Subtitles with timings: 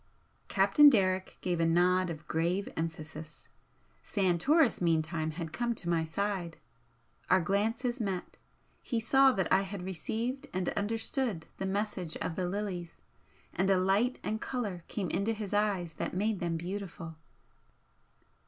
[0.47, 3.47] Captain Derrick gave a nod of grave emphasis.
[4.01, 6.57] Santoris meantime had come to my side.
[7.29, 8.39] Our glances met,
[8.81, 12.99] he saw that I had received and understood the message of the lilies,
[13.53, 17.17] and a light and colour came into his eyes that made them beautiful.